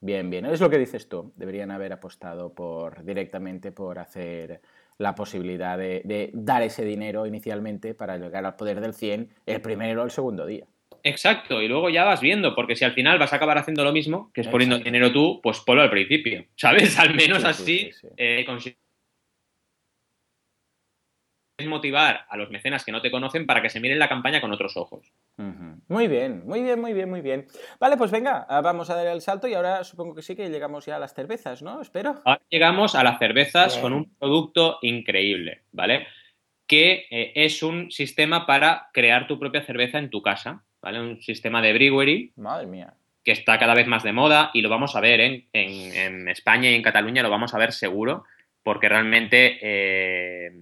[0.00, 0.46] Bien, bien.
[0.46, 1.32] Es lo que dices tú.
[1.34, 4.60] Deberían haber apostado por directamente por hacer
[4.98, 9.60] la posibilidad de, de dar ese dinero inicialmente para llegar al poder del 100 el
[9.60, 10.64] primero o el segundo día.
[11.02, 13.92] Exacto, y luego ya vas viendo, porque si al final vas a acabar haciendo lo
[13.92, 14.90] mismo, que es poniendo Exacto.
[14.92, 16.96] dinero tú, pues ponlo al principio, ¿sabes?
[16.98, 18.08] Al menos Sí, sí, así sí, sí.
[18.16, 18.78] eh, consigues
[21.66, 24.52] motivar a los mecenas que no te conocen para que se miren la campaña con
[24.52, 25.12] otros ojos.
[25.88, 27.46] Muy bien, muy bien, muy bien, muy bien.
[27.80, 30.50] Vale, pues venga, ah, vamos a dar el salto y ahora supongo que sí que
[30.50, 31.80] llegamos ya a las cervezas, ¿no?
[31.82, 32.20] Espero.
[32.24, 33.82] Ahora llegamos a las cervezas Bien.
[33.82, 36.06] con un producto increíble, ¿vale?
[36.66, 41.00] Que eh, es un sistema para crear tu propia cerveza en tu casa, ¿vale?
[41.00, 42.94] Un sistema de brewery Madre mía.
[43.24, 45.46] que está cada vez más de moda y lo vamos a ver ¿eh?
[45.52, 48.24] en, en España y en Cataluña, lo vamos a ver seguro,
[48.62, 50.52] porque realmente eh,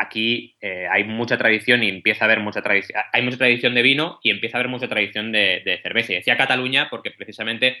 [0.00, 3.82] aquí eh, hay mucha tradición y empieza a haber mucha tradición, hay mucha tradición de
[3.82, 6.12] vino y empieza a haber mucha tradición de, de cerveza.
[6.12, 7.76] Y decía Cataluña porque precisamente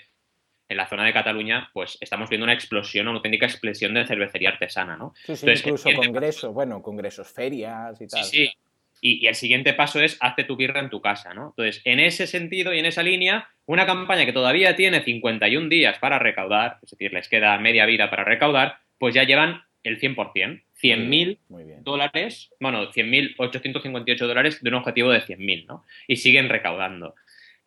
[0.68, 4.50] en la zona de Cataluña pues estamos viendo una explosión, una auténtica explosión de cervecería
[4.50, 5.14] artesana, ¿no?
[5.16, 8.24] Sí, sí, Entonces, incluso congresos, bueno, congresos, ferias y Sí, tal.
[8.24, 8.52] sí.
[9.00, 11.50] Y, y el siguiente paso es hazte tu birra en tu casa, ¿no?
[11.50, 15.98] Entonces, en ese sentido y en esa línea, una campaña que todavía tiene 51 días
[16.00, 20.14] para recaudar, es decir, les queda media vida para recaudar, pues ya llevan el 100%,
[20.16, 21.82] Muy bien, 100.000 Muy bien.
[21.84, 25.84] dólares, bueno, 100.858 dólares de un objetivo de 100.000, ¿no?
[26.06, 27.14] Y siguen recaudando.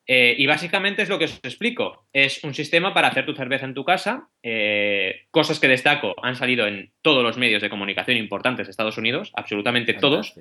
[0.07, 2.05] Eh, y básicamente es lo que os explico.
[2.11, 4.27] Es un sistema para hacer tu cerveza en tu casa.
[4.43, 8.97] eh, cosas que destaco han salido en todos los medios de comunicación importantes de Estados
[8.97, 10.33] Unidos, absolutamente todos.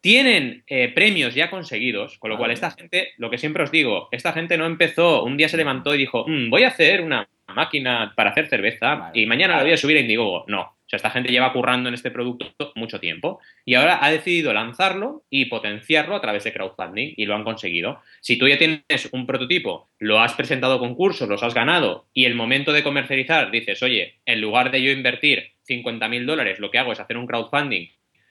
[0.00, 4.08] Tienen eh, premios ya conseguidos, con lo cual esta gente, lo que siempre os digo,
[4.10, 7.28] esta gente no empezó, un día se levantó y dijo, "Mm, voy a hacer una
[7.54, 9.20] máquina para hacer cerveza Vale.
[9.20, 10.44] y mañana la voy a subir a Indiegogo.
[10.48, 14.52] No, sea, esta gente lleva currando en este producto mucho tiempo y ahora ha decidido
[14.52, 18.00] lanzarlo y potenciarlo a través de crowdfunding y lo han conseguido.
[18.20, 22.26] Si tú ya tienes un prototipo, lo has presentado a concursos, los has ganado y
[22.26, 26.70] el momento de comercializar dices, oye, en lugar de yo invertir 50 mil dólares, lo
[26.70, 27.88] que hago es hacer un crowdfunding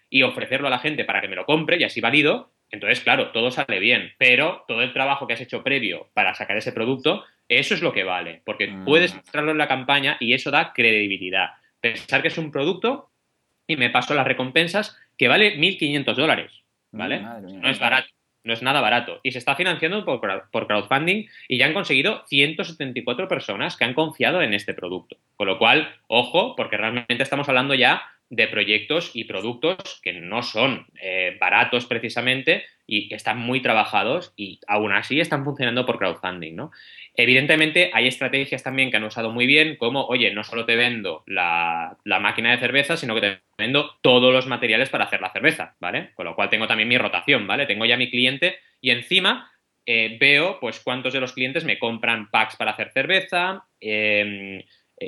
[0.10, 3.32] y ofrecerlo a la gente para que me lo compre y así valido, entonces, claro,
[3.32, 7.24] todo sale bien, pero todo el trabajo que has hecho previo para sacar ese producto,
[7.50, 8.86] eso es lo que vale, porque Mm.
[8.86, 11.50] puedes mostrarlo en la campaña y eso da credibilidad.
[11.82, 13.10] Pensar que es un producto
[13.68, 16.52] y me paso las recompensas que vale 1.500 dólares,
[16.92, 17.22] ¿vale?
[17.22, 18.08] No es barato.
[18.44, 19.20] No es nada barato.
[19.22, 23.94] Y se está financiando por, por crowdfunding y ya han conseguido 174 personas que han
[23.94, 25.18] confiado en este producto.
[25.36, 30.42] Con lo cual, ojo, porque realmente estamos hablando ya de proyectos y productos que no
[30.42, 35.98] son eh, baratos precisamente y que están muy trabajados y aún así están funcionando por
[36.00, 36.72] crowdfunding, ¿no?
[37.14, 41.24] Evidentemente hay estrategias también que han usado muy bien, como, oye, no solo te vendo
[41.28, 45.34] la, la máquina de cerveza, sino que te vendo todos los materiales para hacer la
[45.34, 46.12] cerveza, ¿vale?
[46.16, 47.66] Con lo cual tengo también mi rotación, ¿vale?
[47.66, 49.52] Tengo ya mi cliente y encima
[49.86, 54.66] eh, veo, pues, cuántos de los clientes me compran packs para hacer cerveza, eh,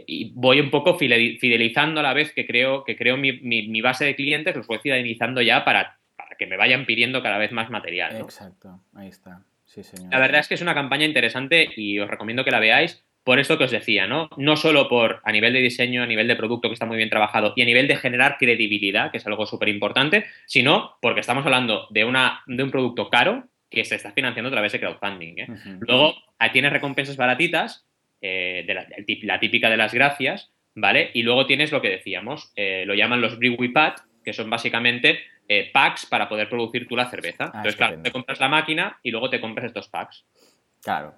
[0.08, 3.68] y voy un poco fideli- fidelizando a la vez que creo, que creo mi, mi-
[3.68, 7.38] mi base de clientes, los voy fidelizando ya para, para que me vayan pidiendo cada
[7.38, 8.14] vez más material.
[8.18, 8.24] ¿no?
[8.26, 9.42] Exacto, ahí está.
[9.66, 10.12] Sí, señor.
[10.12, 13.40] La verdad es que es una campaña interesante y os recomiendo que la veáis por
[13.40, 14.30] esto que os decía, ¿no?
[14.36, 17.10] No solo por a nivel de diseño, a nivel de producto que está muy bien
[17.10, 21.46] trabajado y a nivel de generar credibilidad, que es algo súper importante, sino porque estamos
[21.46, 25.36] hablando de, una, de un producto caro que se está financiando a través de crowdfunding.
[25.40, 25.48] ¿eh?
[25.50, 25.70] Ujú.
[25.88, 26.14] Luego
[26.52, 27.88] tienes recompensas baratitas,
[28.24, 31.12] eh, de la, típica de las gracias, ¿vale?
[31.14, 35.20] Y luego tienes lo que decíamos, eh, lo llaman los Brewery Pad, que son básicamente
[35.48, 37.46] eh, packs para poder producir tú la cerveza.
[37.48, 40.26] Ah, Entonces, claro, te compras la máquina y luego te compras estos packs.
[40.82, 41.14] Claro,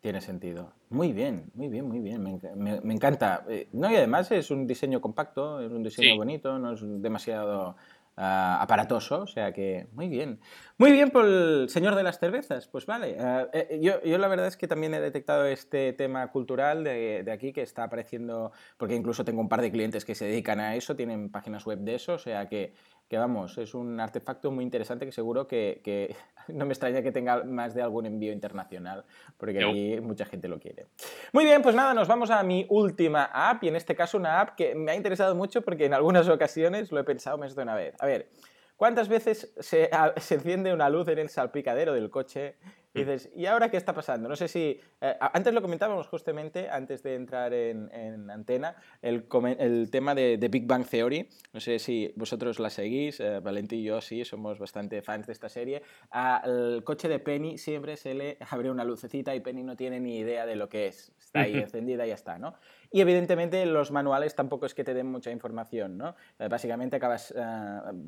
[0.00, 0.72] tiene sentido.
[0.88, 2.22] Muy bien, muy bien, muy bien.
[2.22, 3.44] Me, enca- me- me encanta.
[3.72, 6.16] No, y además es un diseño compacto, es un diseño Sí.
[6.16, 7.76] bonito, no es demasiado
[8.16, 10.40] ah, aparatoso, o sea que muy bien.
[10.78, 13.16] Muy bien por el señor de las cervezas, pues vale.
[13.18, 17.22] Ah, eh, yo, yo la verdad es que también he detectado este tema cultural de,
[17.22, 20.60] de aquí que está apareciendo, porque incluso tengo un par de clientes que se dedican
[20.60, 22.72] a eso, tienen páginas web de eso, o sea que
[23.10, 26.14] que vamos, es un artefacto muy interesante que seguro que,
[26.48, 29.04] no me extraña que tenga más de algún envío internacional,
[29.36, 30.86] porque aquí mucha gente lo quiere.
[31.32, 34.40] Muy bien, pues nada, nos vamos a mi última app, y en este caso una
[34.40, 37.62] app que me ha interesado mucho porque en algunas ocasiones lo he pensado más de
[37.64, 37.96] una vez.
[37.98, 38.28] A ver,
[38.76, 42.54] ¿cuántas veces se, se enciende una luz en el salpicadero del coche
[42.92, 44.28] y dices, ¿y ahora qué está pasando?
[44.28, 44.80] No sé si.
[45.00, 47.88] Eh, antes lo comentábamos justamente, antes de entrar en,
[48.30, 49.26] antena, el,
[49.58, 51.28] el tema de, Big Bang Theory.
[51.52, 55.32] No sé si vosotros la seguís, eh, Valentín y yo sí, somos bastante fans de
[55.32, 55.82] esta serie.
[56.10, 60.18] Al coche de Penny siempre se le abre una lucecita y Penny no tiene ni
[60.18, 61.12] idea de lo que es.
[61.18, 62.54] Está ahí encendida y ya está, ¿no?
[62.90, 66.16] Y evidentemente los manuales tampoco es que te den mucha información, ¿no?
[66.38, 67.32] Eh, básicamente acabas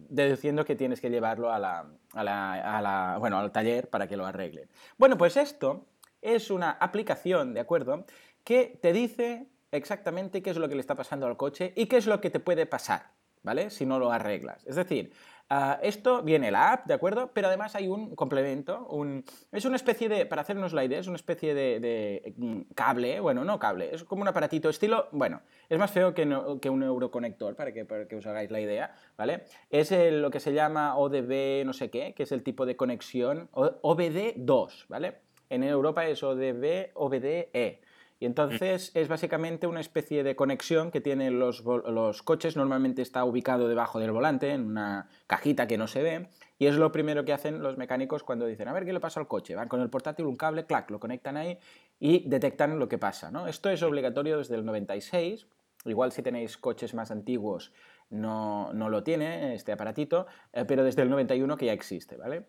[0.08, 4.08] deduciendo que tienes que llevarlo a la, a la, a la, bueno, al taller para
[4.08, 4.68] que lo arreglen.
[4.98, 5.86] Bueno, pues esto
[6.20, 8.06] es una aplicación, ¿de acuerdo?
[8.44, 11.96] Que te dice exactamente qué es lo que le está pasando al coche y qué
[11.96, 13.10] es lo que te puede pasar,
[13.42, 13.70] ¿vale?
[13.70, 14.66] Si no lo arreglas.
[14.66, 15.12] Es decir,
[15.82, 17.30] esto viene la app, ¿de acuerdo?
[17.32, 18.88] Pero además hay un complemento,
[19.50, 23.44] es una especie de, para hacernos la idea, es una especie de, mm, cable, bueno,
[23.44, 26.28] no cable, es como un aparatito estilo, bueno, es más feo que,
[26.60, 29.44] que un euroconector, para que, para que os hagáis la idea, ¿vale?
[29.70, 33.48] Es lo que se llama ODB no sé qué, que es el tipo de conexión,
[33.52, 35.18] OBD2, ¿vale?
[35.52, 37.80] En Europa es ODB, OBDE.
[38.22, 42.56] Y entonces es básicamente una especie de conexión que tienen los, los, coches.
[42.56, 46.28] Normalmente está ubicado debajo del volante, en una cajita que no se ve.
[46.56, 49.18] Y es lo primero que hacen los mecánicos cuando dicen, a ver qué le pasa
[49.18, 49.56] al coche.
[49.56, 51.58] Van con el portátil, un cable, clac, lo conectan ahí
[51.98, 53.32] y detectan lo que pasa.
[53.32, 53.48] ¿no?
[53.48, 55.48] Esto es obligatorio desde el 96.
[55.86, 57.72] Igual si tenéis coches más antiguos
[58.08, 62.44] no, no lo tiene este aparatito, eh, pero desde el 91 que ya existe, ¿vale?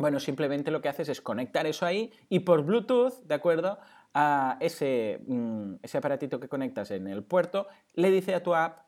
[0.00, 3.78] Bueno, simplemente lo que haces es conectar eso ahí y por Bluetooth, ¿de acuerdo?
[4.12, 8.80] A ese, mm, ese aparatito que conectas en el puerto, le dice a tu app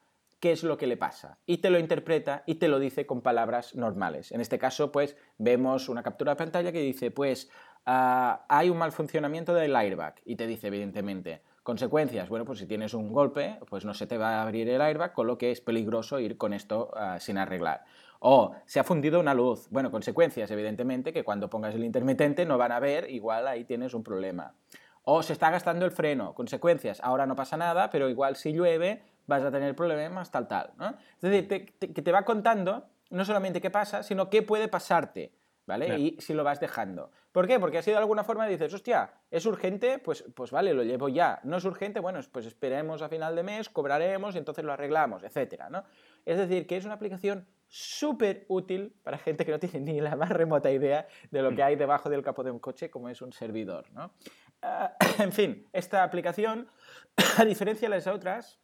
[0.42, 3.20] qué es lo que le pasa y te lo interpreta y te lo dice con
[3.20, 4.32] palabras normales.
[4.32, 7.48] En este caso, pues vemos una captura de pantalla que dice, pues
[7.87, 12.66] ah, hay un mal funcionamiento del airbag y te dice evidentemente, consecuencias, bueno, pues si
[12.66, 15.52] tienes un golpe, pues no se te va a abrir el airbag, con lo que
[15.52, 17.85] es peligroso ir con esto ah, sin arreglar.
[18.18, 19.68] O se ha fundido una luz.
[19.70, 23.94] Bueno, consecuencias, evidentemente, que cuando pongas el intermitente no van a ver, igual ahí tienes
[23.94, 24.54] un problema.
[25.05, 26.35] O se está gastando el freno.
[26.35, 30.73] Consecuencias, ahora no pasa nada, pero igual si llueve vas a tener problemas, tal, tal.
[31.21, 35.33] Es decir, que te va contando no solamente qué pasa, sino qué puede pasarte.
[35.65, 35.97] ¿Vale?
[35.97, 37.12] Y si lo vas dejando.
[37.31, 37.61] ¿Por qué?
[37.61, 40.01] Porque así de alguna forma dices, hostia, ¿es urgente?
[40.01, 41.38] Pues, pues vale, lo llevo ya.
[41.45, 42.01] ¿No es urgente?
[42.01, 45.85] Bueno, pues esperemos a final de mes, cobraremos y entonces lo arreglamos, etcétera, ¿no?
[46.27, 50.15] Es decir, que es una aplicación súper útil para gente que no tiene ni la
[50.15, 53.23] más remota idea de lo que hay debajo del capó de un coche como es
[53.23, 53.91] un servidor.
[53.93, 54.12] ¿no?
[55.18, 56.68] En fin, esta aplicación,
[57.38, 58.61] a diferencia de las otras,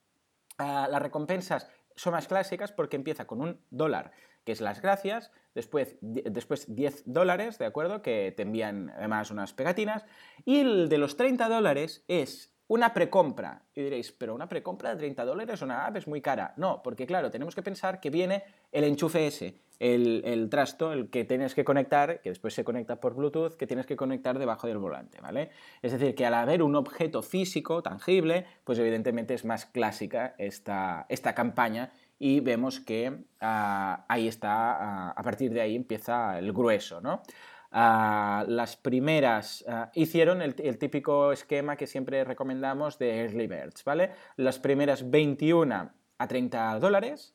[0.59, 4.13] ah, las recompensas son más clásicas porque empieza con un dólar,
[4.45, 8.03] que es las gracias, después, después 10 dólares, ¿de acuerdo?
[8.03, 10.05] Que te envían además unas pegatinas,
[10.45, 13.63] y el de los 30 dólares es una precompra.
[13.75, 16.55] Y diréis, pero una precompra de 30 dólares, una app es muy cara.
[16.57, 21.09] No, porque claro, tenemos que pensar que viene el enchufe ese, el, el, trasto, el
[21.09, 24.67] que tienes que conectar, que después se conecta por Bluetooth, que tienes que conectar debajo
[24.67, 25.51] del volante, ¿vale?
[25.83, 31.07] Es decir, que al haber un objeto físico, tangible, pues evidentemente es más clásica esta,
[31.09, 36.53] esta campaña y vemos que ah, ahí está, ah, a partir de ahí empieza el
[36.53, 37.23] grueso, ¿no?
[37.71, 44.13] Las primeras hicieron el, típico esquema que siempre recomendamos de Early Birds, ¿vale?
[44.37, 47.35] Las primeras 21 a 30 dólares,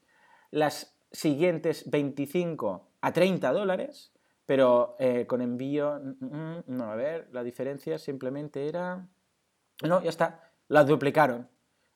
[0.51, 4.11] las siguientes 25 a 30 dólares,
[4.45, 9.07] pero eh, con envío, mm, mm, no, a ver, la diferencia simplemente era...
[9.83, 11.47] No, ya está, la duplicaron.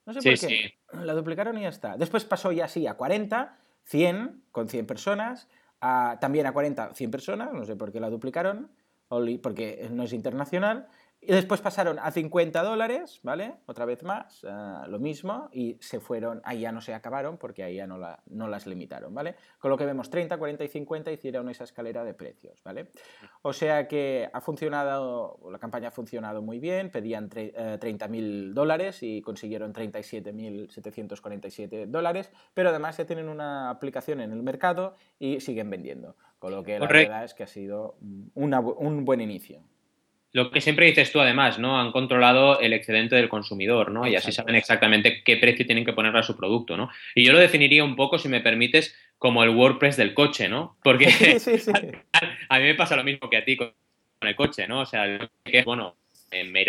[0.06, 0.80] No sé por qué.
[1.04, 1.97] La duplicaron y ya está.
[1.97, 7.53] Después pasó ya así a 40, 100, con 100 personas, también a 40, 100 personas,
[7.53, 8.69] no sé por qué la duplicaron,
[9.07, 10.87] porque no es internacional,
[11.27, 13.55] y después pasaron a 50 dólares, ¿vale?
[13.65, 14.47] Otra vez más, eh,
[14.87, 18.21] lo mismo, y se fueron, ahí ya no se acabaron porque ahí ya no, la,
[18.27, 19.35] no, las limitaron, ¿vale?
[19.59, 22.91] Con lo que vemos 30, 40 y 50 hicieron esa escalera de precios, ¿vale?
[23.41, 29.03] O sea que ha funcionado, la campaña ha funcionado muy bien, pedían 30.000 eh, dólares
[29.03, 35.69] y consiguieron 37.747 dólares, pero además ya tienen una aplicación en el mercado y siguen
[35.69, 37.97] vendiendo, con lo que la verdad es que ha sido
[38.33, 39.61] un buen inicio.
[40.38, 41.80] Lo que siempre dices tú, además, ¿no?
[41.80, 44.06] Han controlado el excedente del consumidor, ¿no?
[44.06, 46.91] Y así saben exactamente qué precio tienen que ponerle a su producto, ¿no?
[47.16, 50.78] Y yo lo definiría un poco, si me permites, como el WordPress del coche, ¿no?
[50.84, 51.07] Porque
[52.49, 53.74] A, mí me pasa lo mismo que a ti con
[54.22, 54.82] el coche, ¿no?
[54.82, 55.95] O sea, que, bueno,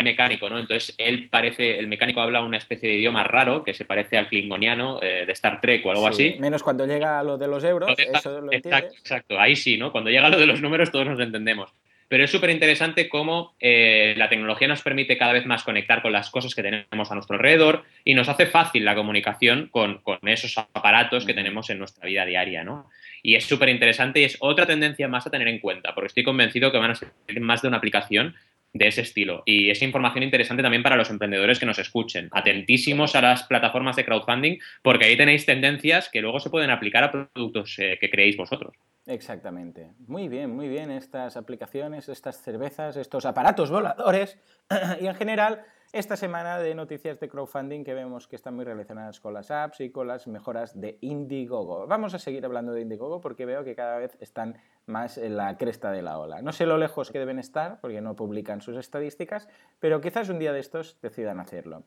[0.02, 0.58] mecánico, ¿no?
[0.58, 4.28] Entonces él parece, el mecánico habla una especie de idioma raro que se parece al
[4.28, 6.36] klingoniano de Star Trek o algo así.
[6.40, 9.92] Menos cuando llega a lo de los euros, eso lo exacto, exacto, ahí sí, ¿no?
[9.92, 11.70] Cuando llega a lo de los números todos nos entendemos.
[12.08, 16.12] Pero es súper interesante cómo eh, la tecnología nos permite cada vez más conectar con
[16.12, 20.56] las cosas que tenemos a nuestro alrededor y nos hace fácil la comunicación con, esos
[20.56, 22.88] aparatos que tenemos en nuestra vida diaria, ¿no?
[23.22, 26.24] Y es súper interesante y es otra tendencia más a tener en cuenta, porque estoy
[26.24, 28.34] convencido que van a ser más de una aplicación
[28.72, 29.42] de ese estilo.
[29.46, 32.28] Y es información interesante también para los emprendedores que nos escuchen.
[32.32, 37.04] Atentísimos a las plataformas de crowdfunding, porque ahí tenéis tendencias que luego se pueden aplicar
[37.04, 38.74] a productos eh, que creéis vosotros.
[39.06, 39.88] Exactamente.
[40.06, 44.38] Muy bien, muy bien estas aplicaciones, estas cervezas, estos aparatos voladores
[45.00, 49.20] y en general esta semana de noticias de crowdfunding que vemos que están muy relacionadas
[49.20, 51.86] con las apps y con las mejoras de Indiegogo.
[51.86, 54.58] Vamos a seguir hablando de Indiegogo porque veo que cada vez están
[54.88, 56.42] más en la cresta de la ola.
[56.42, 60.38] No sé lo lejos que deben estar porque no publican sus estadísticas, pero quizás un
[60.38, 61.84] día de estos decidan hacerlo.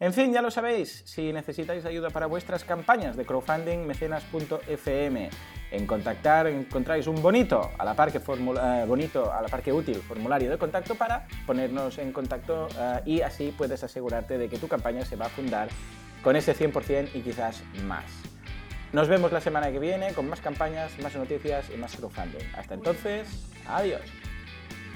[0.00, 5.30] En fin, ya lo sabéis, si necesitáis ayuda para vuestras campañas de crowdfunding, mecenas.fm.
[5.72, 9.72] En contactar encontráis un bonito, a la par que eh, bonito, a la par que
[9.72, 14.58] útil formulario de contacto para ponernos en contacto eh, y así puedes asegurarte de que
[14.58, 15.68] tu campaña se va a fundar
[16.22, 18.37] con ese 100% y quizás más.
[18.92, 22.44] Nos vemos la semana que viene con más campañas, más noticias y más crowdfunding.
[22.56, 23.28] Hasta entonces,
[23.66, 24.00] adiós.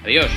[0.03, 0.31] Adiós.